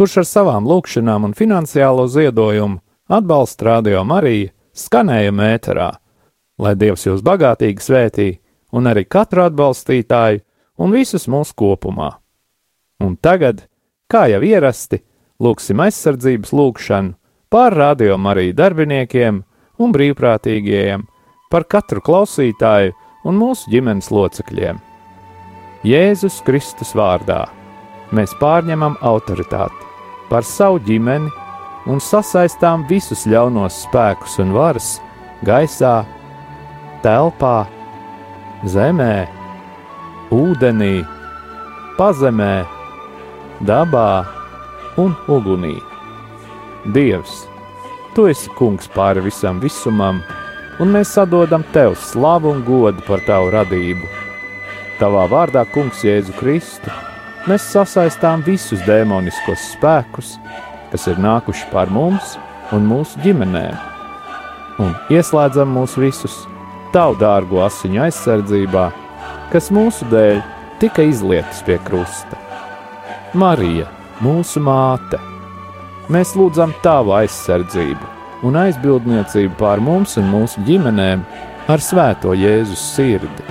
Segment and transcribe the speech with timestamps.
[0.00, 2.78] kurš ar savām lūkšanām un finansiālo ziedojumu
[3.12, 5.88] atbalsta radio Mariju skanējuma ēterā,
[6.56, 8.28] lai Dievs jūs bagātīgi svētī
[8.72, 10.40] un arī katru atbalstītāju
[10.80, 12.14] un visus mūsu kopumā.
[13.04, 13.66] Un tagad,
[14.08, 15.02] kā jau ierasti,
[15.36, 17.12] lūksim aizsardzības lūgšanu
[17.52, 19.42] pār radio Mariju darbiniekiem
[19.84, 21.04] un brīvprātīgajiem,
[21.52, 22.96] par katru klausītāju
[23.28, 24.80] un mūsu ģimenes locekļiem.
[25.84, 27.42] Jēzus Kristus vārdā
[28.16, 29.89] mēs pārņemam autoritāti
[30.30, 31.30] par savu ģimeni
[31.90, 34.94] un sasaistām visus ļaunos spēkus un varas
[35.46, 36.04] gaisā,
[37.04, 37.64] telpā,
[38.64, 39.14] zemē,
[40.34, 41.00] ūdenī,
[41.98, 42.54] pazemē,
[43.66, 44.10] dabā
[45.00, 45.76] un ugunī.
[46.94, 47.44] Dievs,
[48.14, 50.22] tu esi kungs pāri visam visumam,
[50.80, 54.16] un mēs sadodam tev slavu un godu par tavu radību.
[55.00, 56.92] Tavā vārdā, Kungs, Jēzu Kristu
[57.48, 60.34] mēs sasaistām visus demoniskos spēkus,
[60.90, 62.36] kas ir nākuši pār mums
[62.74, 63.76] un mūsu ģimenēm,
[64.82, 66.42] un ieslēdzam mūs visus
[66.94, 68.86] tavu dārgo asiņu aizsardzībā,
[69.52, 70.42] kas mūsu dēļ
[70.82, 72.38] tika izlietas pie krusta.
[73.38, 73.88] Marija,
[74.24, 75.20] mūsu māte,
[76.10, 78.16] mēs lūdzam tavu aizsardzību
[78.48, 81.24] un aizbildniecību pār mums un mūsu ģimenēm
[81.70, 83.44] ar svēto Jēzus sirdi.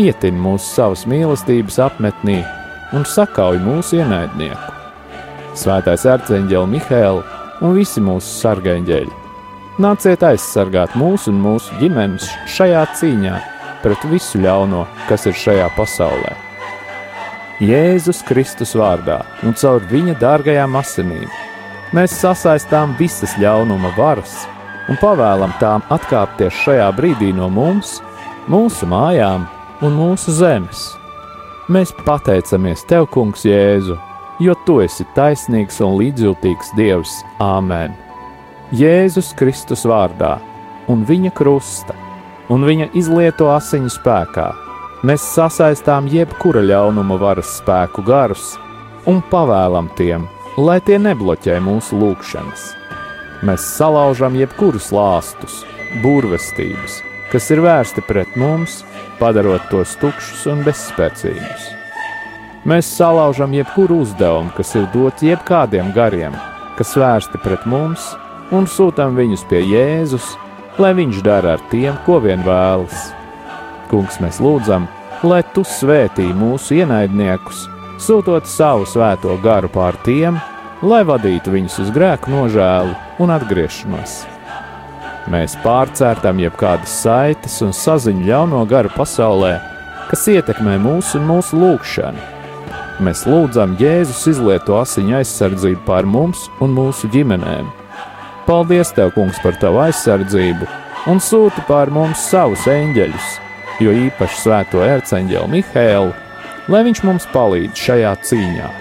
[0.00, 2.42] Ietin mūsu savas mīlestības apmetnī
[2.96, 4.72] un sakauj mūsu ienaidnieku.
[5.56, 7.22] Svētais arcēnģeli Mihēlu
[7.64, 9.12] un visi mūsu sargaņģeļi.
[9.84, 13.36] Nāciet aizsargāt mūsu un mūsu ģimenes šajā cīņā
[13.82, 16.32] pret visu ļauno, kas ir šajā pasaulē.
[17.60, 21.28] Jēzus Kristus vārdā un caur viņa dārgajām asinīm
[21.96, 24.42] mēs sasaistām visas ļaunuma varas
[24.88, 27.98] un pavēlam tām atkāpties šajā brīdī no mums,
[28.48, 29.48] mūsu mājām
[29.84, 30.92] un mūsu zemes
[31.66, 33.96] Mēs pateicamies Tev, Kungs, Jēzu,
[34.38, 37.16] jo Tu esi taisnīgs un līdzjūtīgs Dievs.
[37.42, 37.96] Āmen!
[38.70, 40.36] Jēzus Kristus vārdā
[40.86, 41.96] un Viņa krusta
[42.54, 44.46] un Viņa izlieto asiņu spēkā
[45.10, 48.52] mēs sasaistām jebkura ļaunuma varas spēku garus
[49.10, 52.68] un pavēlam tiem, lai tie nebloķē mūsu lūgšanas.
[53.42, 55.64] Mēs salaužam jebkurus lāstus,
[56.02, 57.02] burvestības,
[57.34, 58.84] kas ir vērsti pret mums
[59.20, 61.72] padarot tos tukšus un bezspēcīgus.
[62.66, 66.34] Mēs salaužam jebkuru uzdevumu, kas ir dots jebkādiem gariem,
[66.78, 68.08] kas vērsti pret mums,
[68.50, 70.32] un sūtām viņus pie Jēzus,
[70.82, 73.12] lai viņš dara ar tiem, ko vien vēlas.
[73.90, 74.88] Kungs, mēs lūdzam,
[75.22, 77.68] lai tu svētī mūsu ienaidniekus,
[78.02, 80.40] sūtot savu svēto garu pār tiem,
[80.82, 84.24] lai vadītu viņus uz grēku nožēlu un atgriešanos.
[85.26, 89.56] Mēs pārcērtam jebkādas saites un saziņu ļauno garu pasaulē,
[90.06, 92.22] kas ietekmē mūsu un mūsu lūgšanu.
[93.02, 97.66] Mēs lūdzam Jēzus izlieto asiņu aizsardzību pār mums un mūsu ģimenēm.
[98.46, 100.70] Paldies, Tev, Kungs, par Tavu aizsardzību
[101.10, 103.34] un sūti pār mums savus eņģeļus,
[103.82, 106.14] jo īpaši svēto ērceņģeli Mihēlu,
[106.70, 108.72] lai viņš mums palīdz šajā cīņā.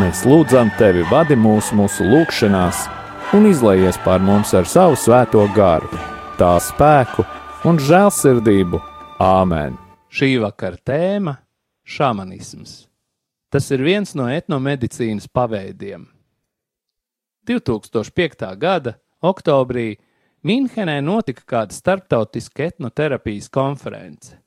[0.00, 2.86] Mēs lūdzam Tevi, vadi mūsu, mūsu lūgšanās,
[3.34, 5.88] un izlaies pār mums ar savu svēto garu,
[6.38, 7.24] tā spēku
[7.66, 8.78] un žēlsirdību.
[9.18, 9.74] Āmen!
[10.06, 11.34] Šī vakara tēma-
[11.94, 12.86] šāmanisms.
[13.50, 16.06] Tas ir viens no etnomedicīnas paveidiem.
[17.46, 18.54] 2005.
[18.56, 19.98] gada oktobrī
[20.44, 24.38] Minhenē notika kāda starptautiska etnoterapijas konference.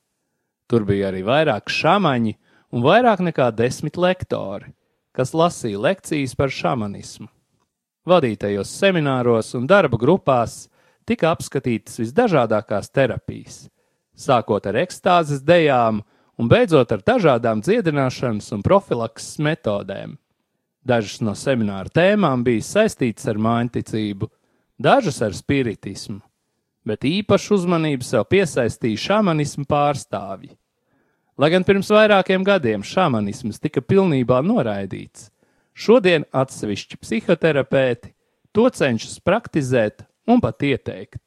[0.66, 2.36] Tur bija arī vairāk šāmaņi
[2.72, 4.72] un vairāk nekā desmit lektori,
[5.12, 7.28] kas lasīja lekcijas par šāmanismu.
[8.08, 10.62] Vadītajos semināros un darba grupās
[11.08, 13.66] tika apskatītas visdažādākās terapijas,
[14.16, 16.00] sākot ar ekstāzes dejām
[16.38, 20.16] un beidzot ar dažādām dziedināšanas un profilakses metodēm.
[20.88, 24.28] Dažas no semināra tēmām bija saistītas ar mājiņticību,
[24.80, 26.22] dažas ar spiritismu,
[26.88, 30.54] bet īpašu uzmanību sev piesaistīja šāmanismu pārstāvji.
[31.38, 35.28] Lai gan pirms vairākiem gadiem šāmanisms tika pilnībā noraidīts,
[35.78, 38.12] šodien atsevišķi psihoterapeiti
[38.52, 41.22] to cenšas praktizēt un pat ieteikt.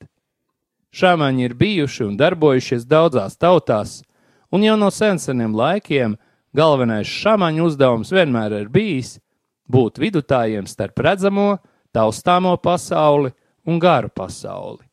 [0.92, 4.01] Šāmaņi ir bijuši un darbojušies daudzās tautās,
[4.51, 6.18] un jau no senseniem laikiem
[6.51, 9.15] galvenais šāmaņu uzdevums vienmēr ir bijis
[9.71, 11.62] būt vidutājiem starp redzamo,
[11.95, 13.31] taustāmo pasauli
[13.68, 14.83] un garu pasauli.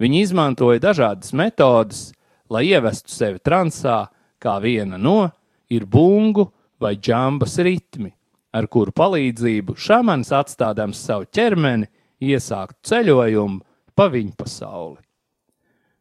[0.00, 2.08] Viņi izmantoja dažādas metodes,
[2.50, 4.08] lai ievestu sevi transā,
[4.40, 5.28] kā viena no
[5.70, 6.48] ir bungu
[6.80, 8.10] vai džambas ritmi,
[8.52, 11.88] ar kuru palīdzību šāmanis atstādams savu ķermeni,
[12.20, 13.60] iesāktu ceļojumu
[13.96, 14.98] pa viņu pasauli.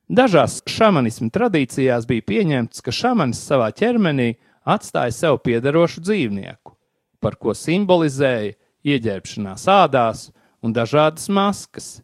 [0.09, 4.33] Dažās šāmanismu tradīcijās bija pieņemts, ka šāmanis savā ķermenī
[4.65, 6.73] atstāja sev piederošu dzīvnieku,
[7.21, 8.55] par ko simbolizēja
[8.89, 10.29] ieģērbšanās ādās
[10.65, 11.99] un dažādas maskas.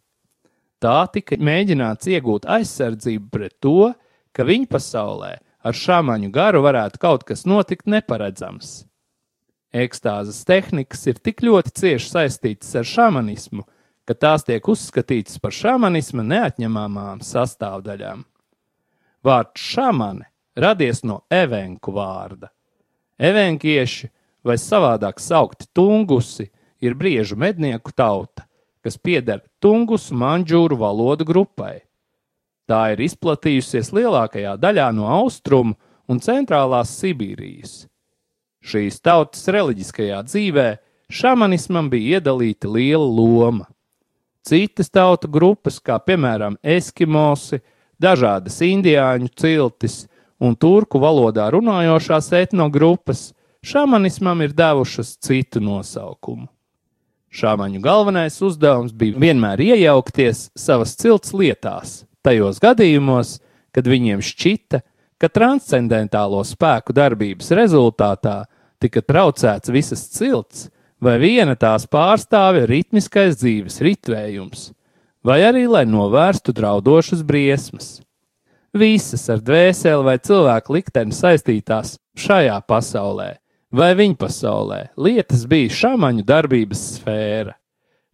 [0.77, 3.94] Tā tika mēģināts iegūt aizsardzību pret to,
[4.36, 5.31] ka viņa pasaulē
[5.65, 8.83] ar šāmaņu garu varētu kaut kas notikt neparedzams.
[9.75, 13.66] Ekstāzes tehnikas ir tik ļoti cieši saistītas ar šāmanismu,
[14.07, 18.22] ka tās tiek uzskatītas par šāmanisma neatņemamām sastāvdaļām.
[19.25, 22.54] Vārds šāmane radies no evenku vārda.
[23.19, 24.07] Evenkieši,
[24.45, 26.48] vai savādāk saukti tungusi,
[26.80, 28.45] ir briežu mednieku tauta,
[28.86, 31.81] kas pieder tungusu manģūru valodu grupai.
[32.69, 35.75] Tā ir izplatījusies lielākajā daļā no austrumu
[36.07, 37.86] un centrālās Sibīrijas.
[38.65, 40.67] Šīs tautas reliģiskajā dzīvē
[41.13, 43.67] šamanismam bija iedalīta liela loma.
[44.45, 47.62] Citas tautu grupas, kā piemēram eskimosi,
[48.01, 50.06] dažādas indiāņu ciltis
[50.41, 53.31] un turku valodā runājošās etnogrupas,
[53.65, 56.50] šamanismam ir devušas citu nosaukumu.
[57.35, 63.39] Šāmaņu galvenais uzdevums bija vienmēr iejaukties savas cilts lietās, tajos gadījumos,
[63.75, 64.79] kad viņiem šķita,
[65.19, 68.45] ka transcendentālo spēku darbības rezultātā
[68.81, 70.69] tika traucēts visas cilts,
[71.01, 74.72] vai viena tās pārstāve ritmiskais dzīves ritvējums,
[75.25, 78.00] vai arī lai novērstu draudošas briesmas.
[78.75, 83.30] Visas ar dvēseli vai cilvēku likteni saistītās šajā pasaulē,
[83.72, 87.56] vai viņa pasaulē, lietas bija šāmaņu darbības sfēra.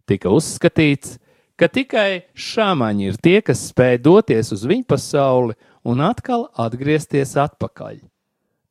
[0.06, 1.16] Tika uzskatīts,
[1.58, 8.00] ka tikai šāmaņi ir tie, kas spēj doties uz viņu pasauli un atkal atgriezties atpakaļ.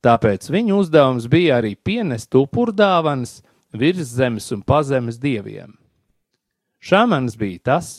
[0.02, 5.76] Tāpēc viņu uzdevums bija arī pienest upurdāvanas, virszemes un pazemes dieviem.
[6.82, 7.92] Šāmanis bija tas,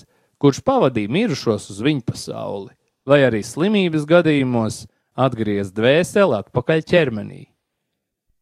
[0.42, 2.74] kurš pavadīja mirušos uz viņu pasauli,
[3.06, 4.82] vai arī slimības gadījumos
[5.14, 7.44] atgriez dvēseli atpakaļ ķermenī.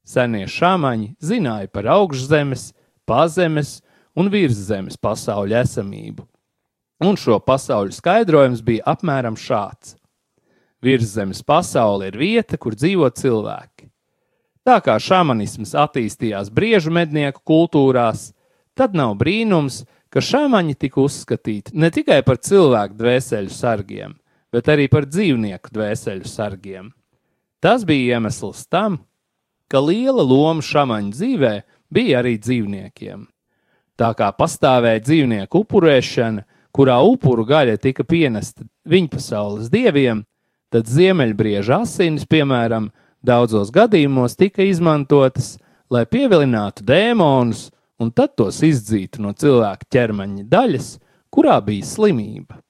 [0.08, 2.70] Senie šāmaņi zināja par augšzemes,
[3.04, 3.78] pazemes
[4.16, 6.24] un virszemes pasaules esamību,
[7.04, 9.99] un šo pasaules skaidrojums bija apmēram šāds:
[10.80, 13.90] Virszemes pasaule ir vieta, kur dzīvo cilvēki.
[14.64, 18.30] Tā kā šāmanisms attīstījās briežu mednieku kultūrās,
[18.76, 19.82] tad nav brīnums,
[20.12, 24.16] ka šāmaņi tika uzskatīti ne tikai par cilvēku dvēseļu sargiem,
[24.52, 26.90] bet arī par dzīvnieku dvēseļu sargiem.
[27.60, 28.98] Tas bija iemesls tam,
[29.70, 31.52] ka liela loma šāmaņu dzīvē
[31.92, 33.26] bija arī dzīvniekiem.
[34.00, 40.24] Tā kā pastāvēja dzīvnieku upurēšana, kurā upuru gaļa tika pienesta viņa pasaules dieviem,
[40.70, 42.88] tad ziemeļbrieža asinis, piemēram,
[43.26, 45.56] daudzos gadījumos tika izmantotas,
[45.90, 47.68] lai pievilinātu dēmonus
[48.00, 50.90] un tad tos izdzītu no cilvēka ķermeņa daļas,
[51.30, 52.60] kurā bija slimība.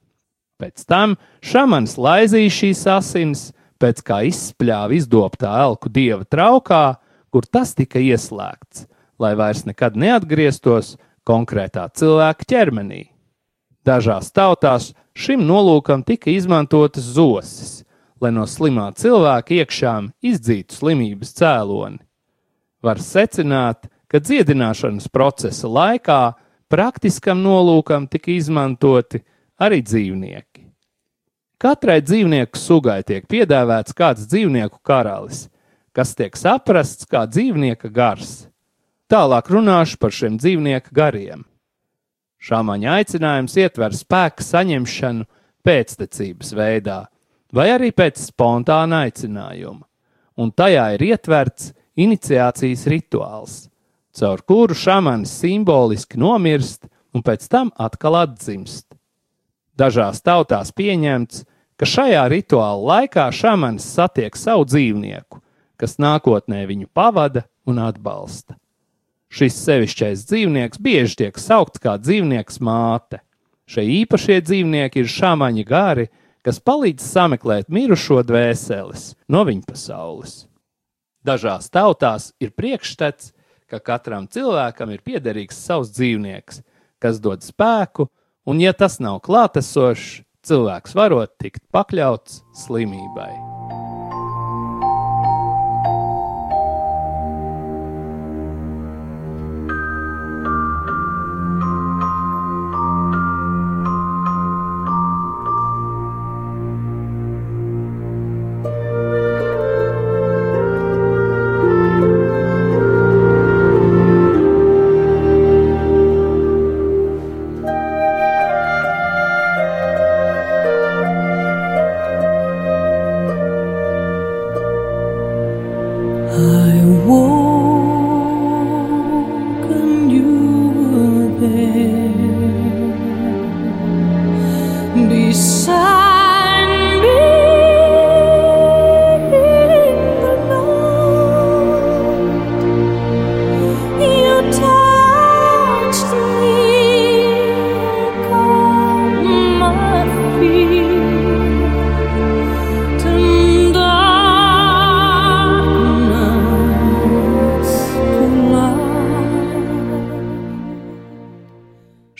[0.60, 3.44] Pēc tam šāmanis laizīja šīs asins,
[3.80, 6.98] pēc kā izspļāva izdobtā elku dieva traukā,
[7.32, 8.84] kur tas tika ieslēgts,
[9.20, 10.96] lai vairs nekad neatgrieztos
[11.28, 13.06] konkrētā cilvēka ķermenī.
[13.86, 17.80] Dažās tautās šim nolūkam tika izmantotas zosis,
[18.20, 22.00] lai no slimā cilvēka iekšām izdzītu slimības cēloni.
[22.84, 26.20] Var secināt, ka dziedināšanas procesa laikā
[26.70, 29.22] praktiskam nolūkam tika izmantoti
[29.60, 30.66] arī dzīvnieki.
[31.60, 35.48] Katrai dzīvnieku sugai tiek piedāvāts kāds dzīvnieku karalis,
[35.92, 38.46] kas tiek saprasts kā dzīvnieka gars.
[39.10, 41.44] Tālāk runāšu par šiem dzīvnieku gariem.
[42.40, 45.26] Šāmaņa aicinājums ietver spēku saņemšanu
[45.66, 47.02] pēctecības veidā,
[47.52, 49.84] vai arī pēc spontāna aicinājuma,
[50.40, 53.56] un tajā ir ietverts iniciācijas rituāls,
[54.16, 58.86] caur kuru šāmanis simboliski nomirst un pēc tam atkal atdzimst.
[59.78, 61.44] Dažās tautās pieņemts,
[61.80, 65.40] ka šajā rituāla laikā šāmanis satiek savu dzīvnieku,
[65.80, 68.58] kas nākotnē viņu pavada un atbalsta.
[69.30, 73.22] Šis sevišķais dzīvnieks bieži tiek saukts kā dzīvnieks māte.
[73.70, 76.08] Šie īpašie dzīvnieki ir šāmaņi gari,
[76.46, 80.44] kas palīdz sameklēt mirušo dvēseles no viņa pasaules.
[81.26, 83.34] Dažās tautās ir priekšstats,
[83.68, 86.62] ka katram cilvēkam ir piederīgs savs dzīvnieks,
[87.00, 88.08] kas dod spēku,
[88.48, 93.32] un, ja tas nav klātesošs, cilvēks varot tikt pakļauts slimībai.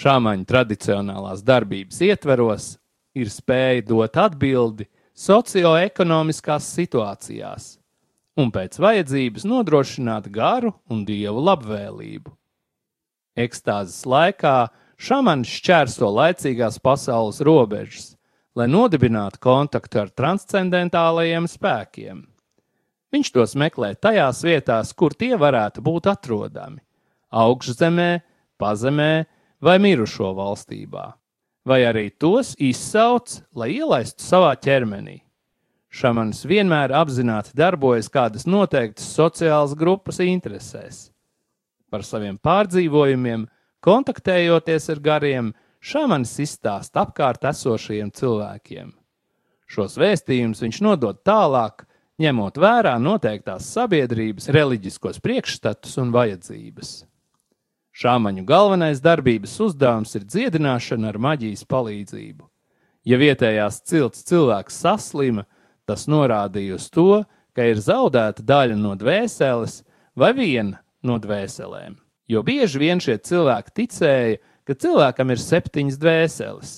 [0.01, 2.71] Šāmaņu tradicionālās darbības ietveros
[3.19, 4.87] ir spēja dot atbildi
[5.21, 7.75] socioekonomiskās situācijās
[8.41, 12.33] un pēc vajadzības nodrošināt garu un dievu labvēlību.
[13.41, 18.15] Ekstāzes laikā šāmanis šķērso laicīgās pasaules robežas,
[18.57, 22.25] lai nodibinātu kontaktu ar transcendentālajiem spēkiem.
[23.11, 26.81] Viņš tos meklē tajās vietās, kur tie varētu būt atrodami-
[27.45, 28.23] augšzemē,
[28.59, 29.27] pazemē,
[29.61, 31.07] vai mirušo valstībā,
[31.69, 35.21] vai arī tos izsauc, lai ielaistu savā ķermenī.
[35.91, 41.09] Šamanis vienmēr apzināti darbojas kādas noteiktas sociālas grupas interesēs.
[41.91, 43.49] Par saviem pārdzīvojumiem,
[43.83, 45.53] kontaktējoties ar gariem,
[45.83, 48.95] šamanis izstāsta apkārt esošajiem cilvēkiem.
[49.71, 51.85] Šos vēstījumus viņš nodod tālāk,
[52.23, 57.10] ņemot vērā noteiktās sabiedrības reliģiskos priekšstatus un vajadzības.
[58.01, 62.47] Šāmaņu galvenais darbības uzdevums ir dziedināšana ar maģijas palīdzību.
[63.05, 65.45] Ja vietējās cilts cilvēks saslima,
[65.85, 69.83] tas norādīja uz to, ka ir zaudēta daļa no dvēseles
[70.17, 71.99] vai viena no dvēselēm.
[72.31, 76.75] Jo bieži vien šie cilvēki ticēja, ka cilvēkam ir septiņas dvēseles.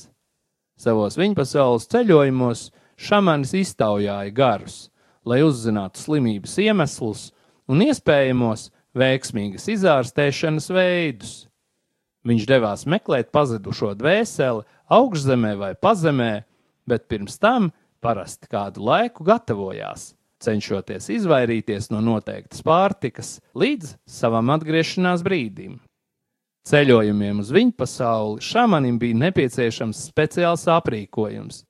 [0.74, 2.66] Savos viņpasaules ceļojumos
[2.98, 4.88] šamanis iztaujāja garus,
[5.22, 7.28] lai uzzinātu slimības iemeslus
[7.70, 11.34] un iespējamos veiksmīgas izārstēšanas veidus.
[12.28, 16.32] Viņš devās meklēt pazudušo dvēseli augšzemē vai pazemē,
[16.86, 17.72] bet pirms tam
[18.02, 25.80] parasti kādu laiku gatavojās, cenšoties izvairīties no noteiktas pārtikas līdz savam atgriešanās brīdim.
[26.68, 31.64] Ceļojumiem uz viņu pasauli šāmanim bija nepieciešams speciāls aprīkojums,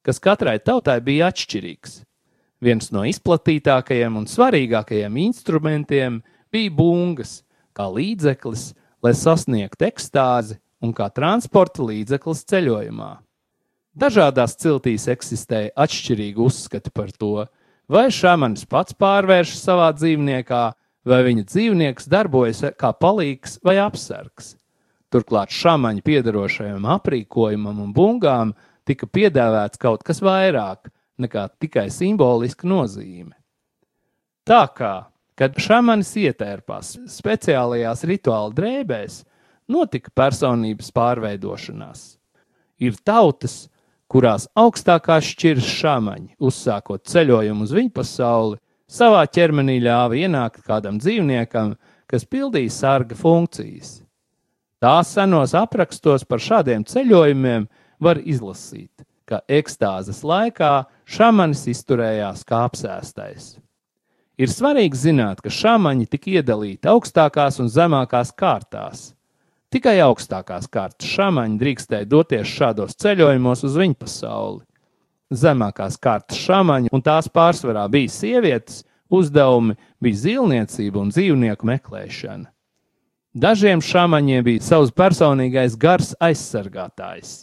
[0.00, 2.00] kas katrai tautai bija atšķirīgs.
[2.64, 6.37] Viens no izplatītākajiem un svarīgākajiem instrumentiem bija
[6.72, 7.42] bungas,
[7.76, 13.12] kā līdzeklis, lai sasniegtu ekstāzi un kā transporta līdzeklis ceļojumā.
[13.98, 17.46] Dažādās ciltīs eksistēja atšķirīgi uzskati par to,
[17.90, 20.62] vai šāmanis pats pārvēršas savā dzīvniekā,
[21.08, 24.54] vai viņa dzīvnieks darbojas kā palīgs vai apsargs.
[25.08, 28.52] Turklāt šāmaņa piedarošajam aprīkojumam un bungām
[28.86, 33.34] tika piedāvāts kaut kas vairāk nekā tikai simboliska nozīme.
[34.46, 34.92] Tā kā
[35.38, 39.20] Kad šāmanis ietērpās speciālajās rituāla drēbēs,
[39.70, 42.16] notika personības pārveidošanās.
[42.82, 43.68] Ir tautas,
[44.10, 48.58] kurās augstākās šķiras šāmaņi, uzsākot ceļojumu uz viņu pasauli,
[48.90, 51.76] savā ķermenī ļāva ienākt kādam dzīvniekam,
[52.08, 54.00] kas pildīja sarga funkcijas.
[54.82, 57.66] Tās senos aprakstos par šādiem ceļojumiem
[58.02, 63.56] var izlasīt, ka ekstāzes laikā šāmanis izturējās kā apsēstais.
[64.38, 69.08] Ir svarīgi zināt, ka šāmaņi tika iedalīti augstākās un zemākās kārtās.
[69.68, 74.62] Tikai augstākās kārtas šāmaņi drīkstēja doties šādos ceļojumos uz viņu pasauli.
[75.34, 82.48] Zemākās kārtas šāmaņi, un tās pārsvarā bija sievietes, uzdevumi bija zīlniecība un dzīvnieku meklēšana.
[83.38, 87.42] Dažiem šāmaņiem bija savs personīgais gars aizsargātājs.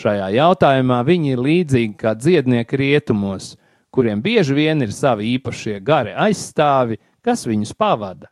[0.00, 3.56] Šajā jautājumā viņi ir līdzīgi kā dziednieki rietumos,
[3.90, 8.30] kuriem bieži vien ir savi īpašie gari aizstāvi, kas viņus pavada.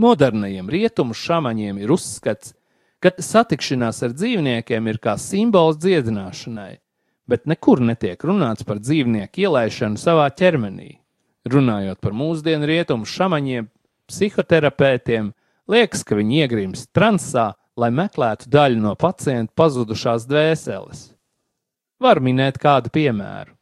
[0.00, 2.54] Modernajiem rietumu šāmaņiem ir uzskats,
[2.98, 6.72] ka satikšanās ar dzīvniekiem ir kā simbols dziedināšanai,
[7.30, 10.96] bet nekur netiek runāts par dzīvnieku ielaišanu savā ķermenī.
[11.44, 13.68] Runājot par mūsdienu rietumu šāmaņiem,
[14.08, 15.34] psihoterapeitiem,
[15.70, 21.10] liekas, ka viņi iegrimst transā, lai meklētu daļu no pacienta pazudušās dvēseles.
[22.00, 23.52] Var minēt kādu piemēru.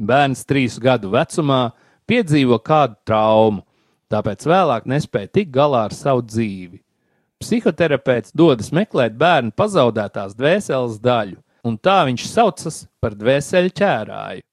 [0.00, 1.72] Bērns trīs gadu vecumā
[2.08, 3.62] piedzīvo kādu traumu,
[4.12, 6.80] tāpēc vēlāk nespēja tikt galā ar savu dzīvi.
[7.42, 14.44] Psihoterapeits dodas meklēt bērnu pazaudētās dvēseles daļu, un tā viņš saucas par dvēseli ķērāju.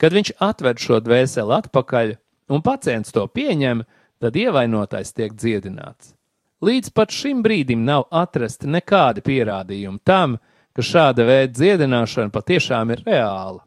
[0.00, 2.14] Kad viņš atver šo dvēseli atpakaļ,
[2.50, 3.82] un pacients to pieņem,
[4.22, 6.14] tad ievainotais tiek dziedināts.
[6.62, 10.38] Līdz pat šim brīdim nav atrasti nekādi pierādījumi tam,
[10.72, 13.60] ka šāda veida dziedināšana patiešām ir reāla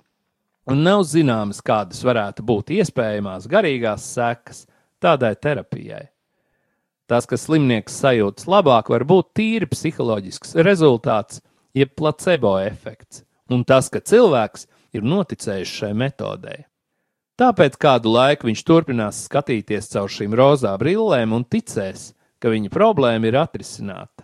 [0.70, 4.66] un nav zināmas, kādas varētu būt iespējamās garīgās sekas
[5.02, 6.08] tādai terapijai.
[7.06, 11.44] Tas, ka slimnieks sajūtas labāk, var būt tīri psiholoģisks rezultāts,
[11.78, 13.22] jeb placebo efekts,
[13.54, 14.66] un tas, ka cilvēks
[14.98, 16.64] ir noticējis šai metodei.
[17.36, 23.28] Tāpēc kādu laiku viņš turpinās skatīties caur šīm rozā brillēm un ticēs, ka viņa problēma
[23.28, 24.24] ir atrisināta.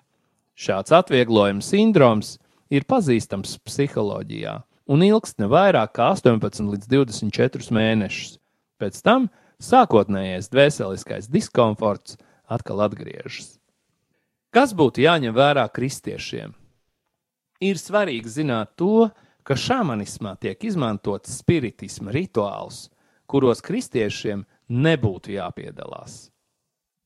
[0.55, 2.37] Šāds atvieglojuma sindroms
[2.71, 4.55] ir pazīstams psiholoģijā
[4.91, 8.35] un ilgst ne vairāk kā 18 līdz 24 mēnešus.
[8.81, 9.29] Pēc tam
[9.61, 12.17] sākotnējais dvēseliskais diskomforts
[12.51, 13.55] atkal atgriežas.
[14.51, 16.51] Kas būtu jāņem vērā kristiešiem?
[17.61, 19.07] Ir svarīgi zināt to,
[19.47, 22.89] ka šāmanismā tiek izmantots spiritisma rituāls,
[23.29, 26.27] kuros kristiešiem nebūtu jāpiedalās.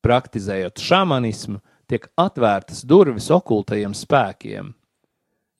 [0.05, 4.71] Praktizējot šāmanismu, tiek atvērtas durvis okultajiem spēkiem,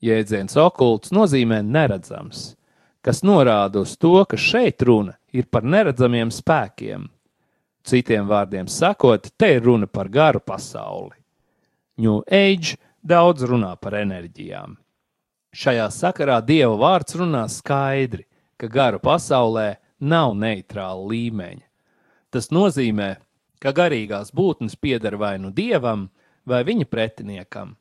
[0.06, 2.52] Jēdziens okults nozīmē neredzams,
[3.02, 7.08] kas norāda uz to, ka šeit runa ir par neredzamiem spēkiem.
[7.86, 11.14] Citiem vārdiem sakot, te ir runa par garu pasauli.
[12.02, 14.76] New Age daudz runā par enerģijām.
[15.56, 18.26] Šajā sakarā Dieva vārds runā skaidri,
[18.60, 21.64] ka garu pasaulē nav neitrāla līmeņa.
[22.34, 23.14] Tas nozīmē,
[23.62, 26.10] ka garīgās būtnes pieder vai nu dievam,
[26.46, 27.76] vai viņa pretiniekam,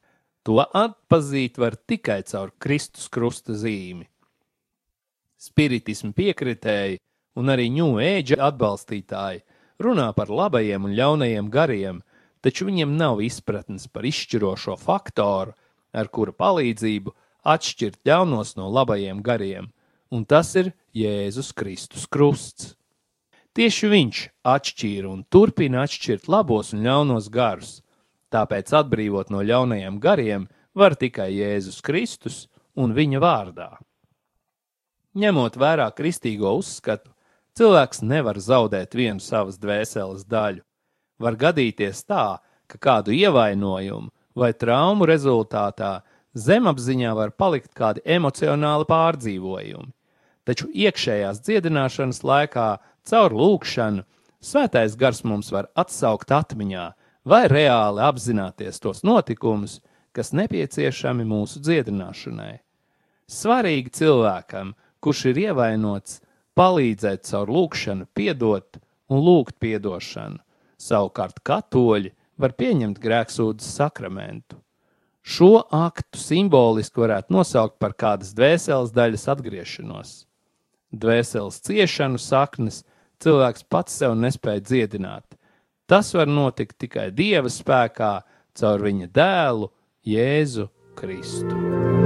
[0.46, 4.06] To atpazīt var tikai caur Kristus krusta zīmi.
[5.42, 7.00] Spiritismu piekritēji
[7.40, 9.42] un arī ņūēģa atbalstītāji
[9.82, 12.02] runā par labajiem un ļaunajiem gariem,
[12.46, 15.56] taču viņiem nav izpratnes par izšķirošo faktoru,
[15.96, 17.14] ar kura palīdzību
[17.46, 19.72] atšķirt ļaunos no labajiem gariem,
[20.14, 22.76] un tas ir Jēzus Kristus krusts.
[23.56, 27.80] Tieši viņš atšķīra un turpina atšķirt labos un ļaunos garus,
[28.36, 32.46] Tāpēc atbrīvot no ļaunajiem gariem var tikai Jēzus Kristus
[32.76, 33.70] un viņa vārdā.
[35.16, 37.14] Ņemot vērā kristīgo uzskatu,
[37.56, 40.66] cilvēks nevar zaudēt vienu savas dvēseles daļu.
[41.24, 42.26] Var gadīties tā,
[42.68, 46.02] ka kādu ievainojumu vai traumu rezultātā
[46.36, 49.94] zemapziņā var palikt kādi emocionāli pārdzīvojumi,
[50.44, 52.68] taču iekšējās dziedināšanas laikā
[53.08, 54.04] caur lūkšanu
[54.44, 56.90] svētais gars mums var atsaukt atmiņā
[57.26, 59.80] vai reāli apzināties tos notikumus,
[60.16, 62.60] kas nepieciešami mūsu dziedināšanai.
[63.26, 66.22] Svarīgi cilvēkam, kurš ir ievainots,
[66.56, 68.78] palīdzēt caur lūgšanu, piedot
[69.10, 70.40] un lūgt piedošanu.
[70.80, 74.60] Savukārt katoļi var pieņemt grēksūdzes sakramentu.
[75.26, 80.12] Šo aktu simboliski varētu nosaukt par kādas dvēseles daļas atgriešanos.
[80.94, 82.84] Dvēseles ciešanu saknes
[83.24, 85.26] cilvēks pats sev nespēja dziedināt,
[85.86, 88.16] Tas var notikt tikai Dieva spēkā,
[88.58, 89.70] caur viņa dēlu,
[90.06, 92.05] Jēzu Kristu.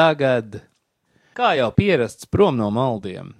[0.00, 0.54] Tagad,
[1.36, 3.34] kā jau pierasts prom no maldiem,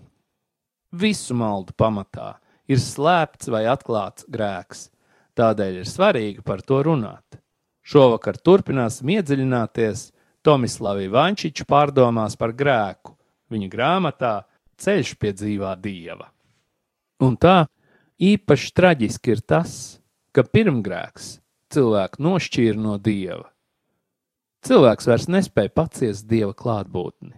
[0.92, 2.34] visu maldu pamatā
[2.68, 4.82] ir slēpts vai atklāts grēks.
[5.40, 7.38] Tādēļ ir svarīgi par to runāt.
[7.80, 10.02] Šovakar turpināsim iedziļināties
[10.44, 13.16] Tomislavī Vančiča pārdomās par grēku
[13.48, 14.34] viņa grāmatā
[14.84, 16.28] Ceļš pie dzīvā dieva.
[17.24, 17.70] Un tā
[18.20, 19.78] īpaši traģiski ir tas,
[20.36, 21.38] ka pirmgrēks
[21.72, 23.48] cilvēku nošķīra no dieva.
[24.60, 27.32] Cilvēks vairs nespēja paciest dieva klātbūtni.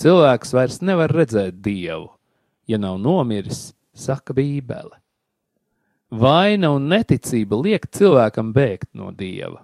[0.00, 2.08] Cilvēks vairs nevar redzēt dievu,
[2.66, 4.98] ja nav nomiris, saka Bībele.
[6.10, 9.62] Vaina un neticība liek cilvēkam bēgt no dieva.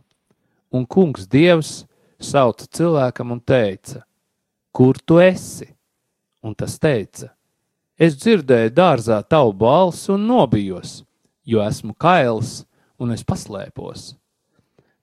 [0.71, 1.85] Un kungs dievs
[2.23, 4.05] sauca cilvēkam un teica:
[4.71, 5.67] Kur tu esi?
[6.47, 7.33] Un tas teica:
[7.99, 11.01] Es dzirdēju dārzā tavu balsi un nobijos,
[11.45, 12.63] jo esmu kails
[13.03, 14.20] un es paslēpos.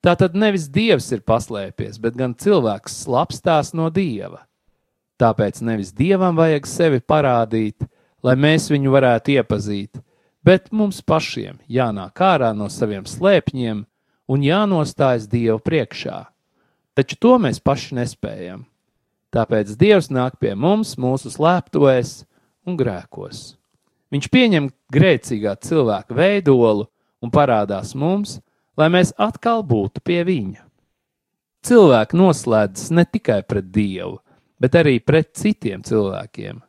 [0.05, 4.43] Tā tad nevis dievs ir paslēpies, bet gan cilvēks slapstās no dieva.
[5.17, 7.87] Tāpēc nevis dievam vajag sevi parādīt,
[8.21, 9.97] lai mēs viņu varētu iepazīt,
[10.45, 13.83] bet mums pašiem jānāk ārā no saviem slēpņiem
[14.27, 16.25] un jānostājas Dievu priekšā.
[16.97, 18.65] Taču to mēs paši nespējam.
[19.33, 22.21] Tāpēc Dievs nāk pie mums mūsu slēptuvēs
[22.67, 23.55] un grēkos.
[24.13, 26.87] Viņš pieņem grēcīgā cilvēka veidolu
[27.23, 28.37] un parādās mums,
[28.77, 30.63] lai mēs atkal būtu pie viņa.
[31.67, 34.19] Cilvēki noslēdzas ne tikai pret Dievu,
[34.61, 36.61] bet arī pret citiem cilvēkiem.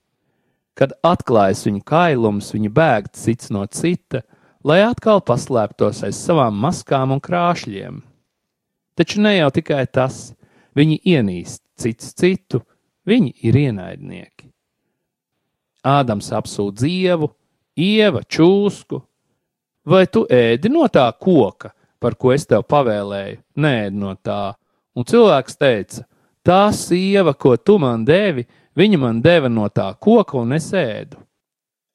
[0.79, 4.23] Kad atklājas viņu kailums, viņi bēg cits no cita,
[4.65, 8.01] lai atkal paslēptos aiz savām maskām un krāšļiem.
[8.99, 10.33] Taču ne jau tikai tas,
[10.79, 12.63] viņi ienīst cits citu,
[13.07, 14.49] viņi ir ienaidnieki.
[15.87, 17.31] Ādams apsūdz dievu,
[17.79, 19.01] ieva čūsku.
[19.89, 21.71] Vai tu ēdi no tā koka,
[22.03, 23.41] par ko es tev pavēlēju?
[23.59, 24.55] Nē, no tā.
[24.97, 26.05] Un cilvēks teica:
[26.47, 28.47] Tā sieva, ko tu man devi,
[28.79, 31.19] viņa man deva no tā koka un es ēdu.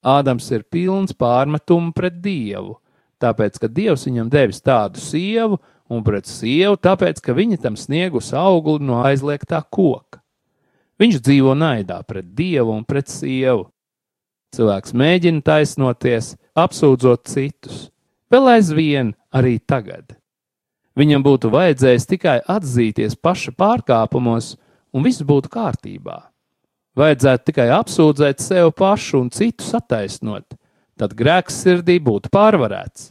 [0.04, 2.76] Ādams ir pilns pārmetumu pret dievu,
[3.24, 5.58] tāpēc, ka dievs viņam devis tādu sievu,
[5.90, 10.20] un pret sievu, tāpēc, ka viņa tam sniegus augli no aizliegtā koka.
[11.02, 13.70] Viņš dzīvo naidā pret dievu un pret sievu.
[14.54, 17.88] Cilvēks mēģina taisnoties, apsūdzot citus,
[18.32, 20.16] vēl aizvien arī tagad.
[21.00, 24.54] Viņam būtu vajadzējis tikai atzīties paša pārkāpumos,
[24.94, 26.20] un viss būtu kārtībā.
[26.94, 30.54] Vajadzētu tikai apsūdzēt sevi pašu un citus attaisnot,
[31.00, 33.10] tad grēks sirdī būtu pārvarēts.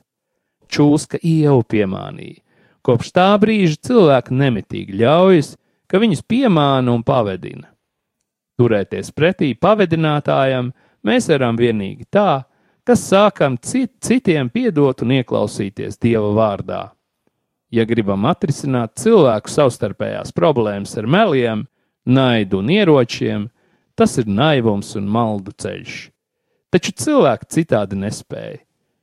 [0.73, 2.39] Čūska ievu piemānīja.
[2.83, 5.53] Kopš tā brīža cilvēki nemitīgi ļaujas,
[5.91, 7.69] ka viņus piemāna un pavedina.
[8.59, 10.71] Turēties pretī pavedinātājam
[11.07, 12.45] mēs varam vienīgi tā,
[12.85, 16.83] ka sākam cit, citiem piedot un ieklausīties Dieva vārdā.
[17.73, 21.65] Ja gribam atrisināt cilvēku savstarpējās problēmas ar meliem,
[22.05, 23.47] naidu un ieročiem,
[23.97, 25.97] tas ir naivums un maldu ceļš.
[26.73, 28.63] Taču cilvēki citādi nespēja.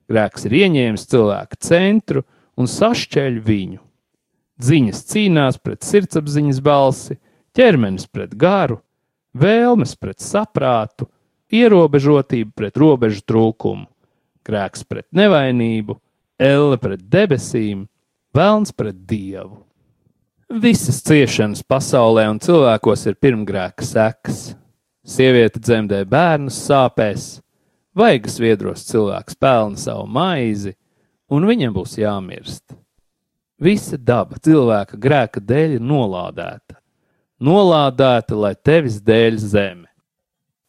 [0.10, 2.24] Grēks ir ieņēmis cilvēka centru
[2.58, 3.82] un sašķeļ viņu.
[4.60, 7.20] Ziņas cīnās pret sirdsapziņas balsi,
[7.56, 8.80] ķermenis pret garu,
[9.38, 11.08] vēlmes pret saprātu,
[11.54, 13.88] ierobežotība pret robežu trūkumu,
[14.46, 15.98] grēks pret nevainību,
[16.40, 17.88] elle pret debesīm,
[18.36, 19.66] velns pret dievu.
[20.50, 24.56] Visas ciešanas pasaulē un cilvēkos ir pirmgrēka sekas.
[25.10, 27.28] Sieviete dzemdē bērnus sāpēs,
[27.98, 30.76] vaigas viedros cilvēks pelna savu maizi,
[31.30, 32.66] un viņam būs jāmirst.
[33.60, 36.78] Visa daba cilvēka grēka dēļ ir nolādēta.
[37.44, 39.89] Nolādēta, lai tevis dēļ zeme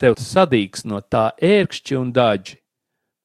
[0.01, 2.57] tev sadīgs no tā ērkšķi un daži.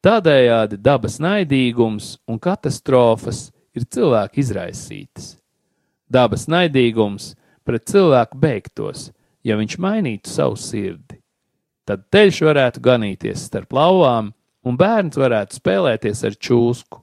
[0.05, 5.35] Tādējādi dabas naidīgums un katastrofas ir cilvēku izraisītas.
[6.05, 7.31] Dabas naidīgums
[7.65, 9.09] pret cilvēku beigtos,
[9.41, 11.17] ja viņš mainītu savu sirdi.
[11.85, 14.31] Tad ceļš varētu ganīties starp lauvām,
[14.65, 17.01] un bērns varētu spēlēties ar čūsku.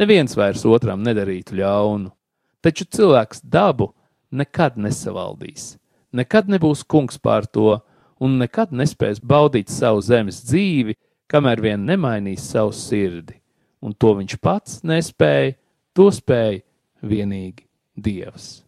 [0.00, 2.10] Neviens vairs otram nedarītu ļaunu,
[2.64, 3.90] taču cilvēks dabu
[4.30, 5.74] nekad nesavaldīs,
[6.14, 7.80] nekad nebūs kungs pār to,
[8.20, 10.96] un nekad nespēs baudīt savu zemes dzīvi,
[11.30, 13.38] kamēr vien nemainīs savu sirdi,
[13.80, 15.56] un to viņš pats nespēja,
[15.96, 16.60] to spēja
[17.02, 17.66] vienīgi
[18.00, 18.62] Dievs.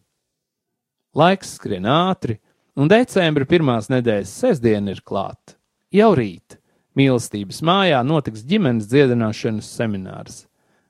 [1.13, 2.39] Laiks skrien ātri,
[2.75, 5.55] un decembra pirmās nedēļas sestdiena ir klāta.
[5.93, 6.57] Jau rīt
[6.97, 10.43] mīlestības mājā notiks ģimenes dziedināšanas seminārs.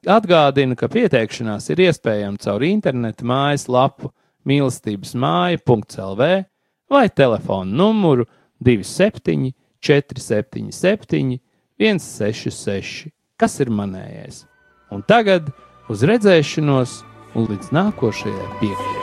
[0.04, 4.12] Atgādinu, ka pieteikšanās ir iespējama caur interneta mājas lapu
[4.48, 6.32] mīlestības māja.lv
[6.92, 8.28] vai telefonu numuru
[8.64, 11.40] 27, 477,
[11.80, 14.44] 166, kas ir manējais.
[14.94, 15.52] Un tagad
[15.92, 17.02] uz redzēšanos
[17.36, 19.03] un līdz nākošajai piekdienai.